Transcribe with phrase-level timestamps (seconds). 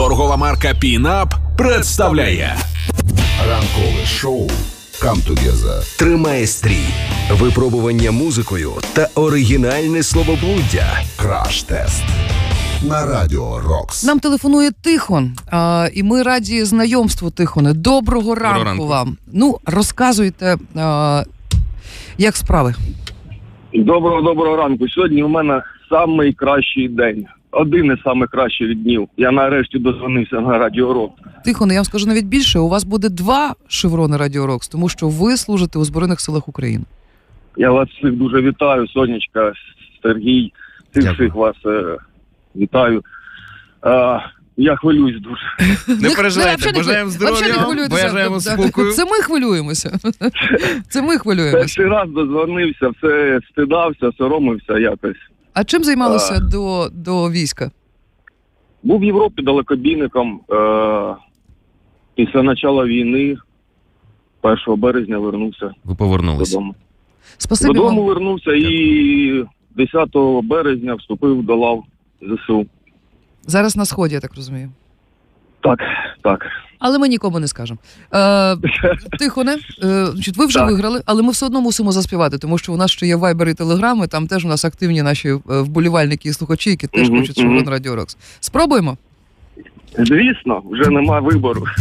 [0.00, 2.56] Торгова марка Пінап представляє
[3.48, 4.46] Ранкове шоу
[5.02, 6.86] «Come Together» Тримає стрій,
[7.30, 10.86] випробування музикою та оригінальне словоблуддя.
[11.16, 12.04] Краш-тест
[12.88, 14.04] на Радіо Рокс.
[14.04, 17.74] Нам телефонує Тихон, а, і ми раді знайомству, Тихоне.
[17.74, 18.86] Доброго ранку, ранку.
[18.86, 19.16] вам.
[19.32, 21.22] Ну, розказуйте, а,
[22.18, 22.74] як справи.
[23.74, 24.88] Доброго доброго ранку.
[24.88, 27.26] Сьогодні у мене самий кращий день.
[27.52, 29.08] Один із самих кращих днів.
[29.16, 31.10] Я нарешті дозвонився на Радіо Рок.
[31.44, 32.58] Тихоне, я вам скажу навіть більше.
[32.58, 36.84] У вас буде два шеврони Радіо Рокс, тому що ви служите у Збройних силах України.
[37.56, 39.52] Я вас всіх дуже вітаю, Сонечка,
[40.02, 40.52] Сергій,
[40.90, 41.96] всіх всіх вас е,
[42.56, 43.02] вітаю.
[43.86, 44.20] Е,
[44.56, 45.42] я хвилююсь дуже.
[46.02, 48.92] Не переживайте, взагалі бажаємо здоров'я, бажаємо спокою.
[48.92, 49.98] Це ми хвилюємося.
[50.88, 51.58] Це ми хвилюємося.
[51.58, 55.16] Перший раз дозвонився, все стидався, соромився якось.
[55.54, 57.70] А чим займалися до, до війська?
[58.82, 60.40] Був в Європі далекобійником.
[60.50, 61.16] Е,
[62.14, 63.36] після початку війни,
[64.42, 66.52] 1 березня, вернувся Ви повернулися.
[66.52, 66.74] додому.
[67.38, 68.06] Спасибі Додому вам.
[68.06, 69.44] вернувся і
[69.76, 70.08] 10
[70.42, 71.84] березня вступив до лав
[72.22, 72.66] ЗСУ.
[73.42, 74.70] Зараз на сході, я так розумію.
[75.60, 75.78] Так,
[76.22, 76.46] так.
[76.80, 77.78] Але ми нікому не скажемо.
[78.14, 78.56] Е,
[79.18, 80.70] Тихоне, е, значить, ви вже Так.
[80.70, 83.54] виграли, але ми все одно мусимо заспівати, тому що у нас ще є вайбер і
[83.54, 87.36] телеграми, там теж у нас активні наші е, вболівальники і слухачі, які теж хочуть.
[87.38, 88.16] Шеврон Радіо Рокс.
[88.40, 88.96] Спробуємо.
[89.98, 91.64] Звісно, вже нема вибору.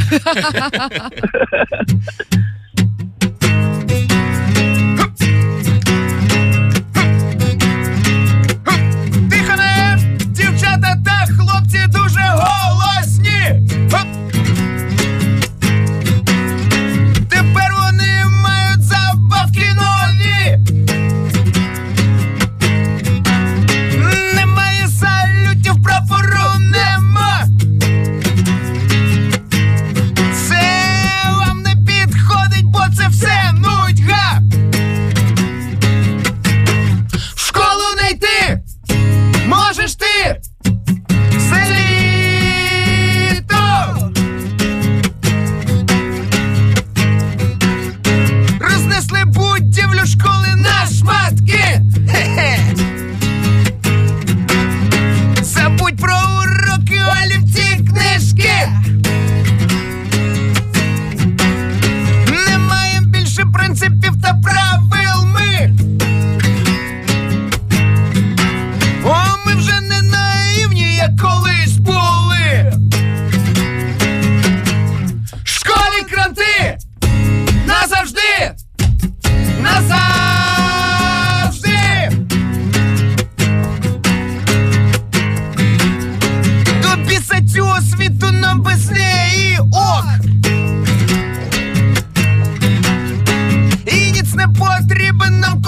[94.39, 95.58] не потрібен нам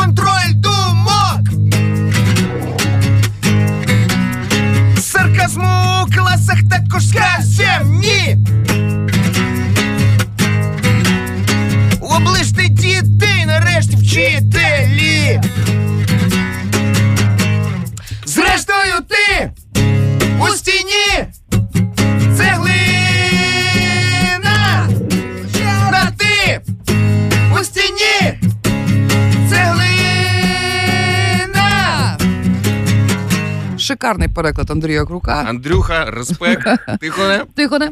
[33.91, 35.45] Шикарний переклад Андрія Крука.
[35.47, 36.67] Андрюха, респект.
[36.99, 37.41] Тихоне.
[37.55, 37.89] Тихоне.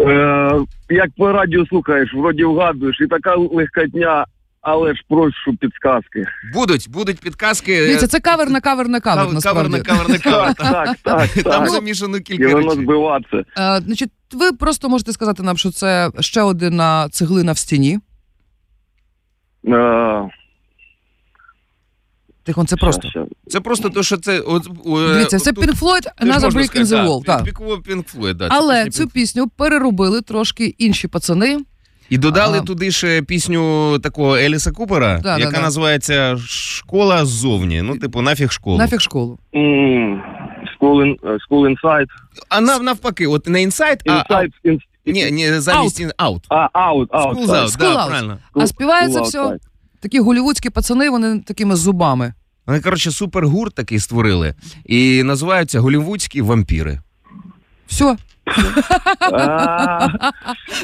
[0.00, 0.60] Е,
[0.90, 4.24] як по радіо слухаєш, вроді вгадуєш, і така легкотня,
[4.60, 6.24] але ж прошу підсказки.
[6.54, 7.80] Будуть, будуть підказки.
[7.80, 9.70] Дивіться, це кавер на кавер на кавер, Кавер насправді.
[9.76, 10.54] на кавер на кавер.
[10.54, 11.30] Так, так, так.
[11.30, 11.68] Там так.
[11.70, 12.84] замішано І кілька воно речей.
[12.84, 13.36] збиватися.
[13.58, 17.98] Е, значить, ви просто можете сказати нам, що це ще одна цеглина в стіні.
[19.68, 20.28] Е,
[22.46, 23.08] Тихон, це просто.
[23.10, 24.40] щас, Це просто то, що це.
[24.40, 27.24] От, е, Дивіться, це Pink Floyd, Another Brick in the Wall.
[27.24, 27.42] Так.
[27.44, 31.58] Pink- Floyd, да, Але пісня цю Pink пісню переробили трошки інші пацани.
[32.10, 32.66] І додали Ага.
[32.66, 35.62] туди ще пісню такого Еліса Купера, Да, яка да, да.
[35.62, 37.82] називається Школа ззовні.
[37.82, 38.78] Ну, типу, нафіг школу.
[38.78, 39.38] Нафіг школу.
[40.80, 42.06] School, in, е, school Inside.
[42.48, 44.50] А нав, навпаки, от не інсайд, а Inside,
[45.06, 46.40] ні, ні, замість in- out.
[46.48, 46.54] а,
[46.92, 47.34] out, out.
[47.34, 48.08] School's out, School да, out.
[48.08, 48.38] правильно.
[48.54, 49.58] А співається School все Outside.
[50.00, 52.34] Такі голівудські пацани, вони такими зубами.
[52.66, 54.54] Вони, коротше, супергурт такий створили.
[54.84, 57.00] І називаються голівудські вампіри.
[57.86, 58.16] Все.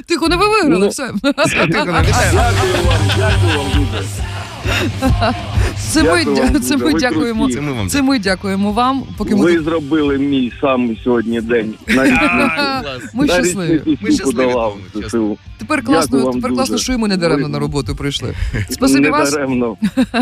[0.08, 0.88] Тихо, не ви виграли, Ну.
[0.88, 1.12] все.
[1.22, 2.06] Дякую вам,
[3.16, 4.04] дякую вам дуже.
[5.90, 7.50] Це ми, дя- це ми дякуємо.
[7.50, 9.02] Це ми вам Це ми дякуємо вам.
[9.16, 11.74] Поки ми, Ви зробили мій самий сьогодні день.
[11.88, 13.02] Навіть А, клас.
[13.14, 13.82] ми навіть щасливі.
[13.86, 14.54] не Ми щасливі
[15.06, 15.38] ЗСУ.
[15.58, 16.84] Тепер Дякую класно, вам тепер класно, дуже.
[16.84, 18.34] що і ми не даремно Ви- на роботу прийшли.
[18.70, 19.32] Спасибі вас.
[19.32, 19.76] даремно.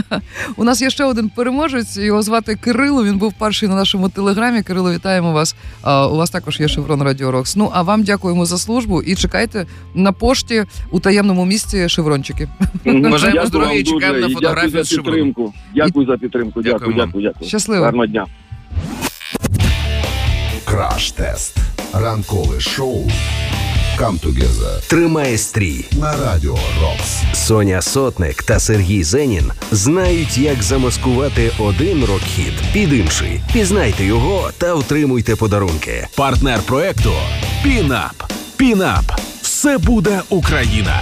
[0.57, 1.97] У нас є ще один переможець.
[1.97, 3.05] Його звати Кирило.
[3.05, 4.63] Він був перший на нашому телеграмі.
[4.63, 5.57] Кирило, вітаємо вас.
[5.83, 7.57] А, у вас також є шеврон Радіо Рокс.
[7.57, 12.49] Ну а вам дякуємо за службу і чекайте на пошті у таємному місці шеврончики.
[12.85, 15.15] Бажаємо Дякую здоров'я і чекаємо на Фотографію Дякую за шевроном.
[15.27, 15.55] підтримку.
[15.75, 16.63] Дякую за підтримку.
[16.63, 17.07] Дякую, Дякую вам.
[17.09, 17.49] дякую, дякую.
[17.49, 17.85] Щасливо.
[17.85, 18.27] Гарного дня.
[20.65, 21.57] Краш-тест.
[21.93, 23.11] Ранкове шоу
[23.99, 25.85] Come Together Тримає стрій.
[25.93, 27.23] на Радіо Рокс.
[27.35, 33.41] Соня Сотник та Сергій Зенін знають, як замаскувати один рок-хіт під інший.
[33.53, 36.07] Пізнайте його та отримуйте подарунки.
[36.17, 37.13] Партнер проекту
[37.63, 38.33] Pin-Up.
[38.57, 39.21] Pin-Up.
[39.43, 41.01] Все буде Україна.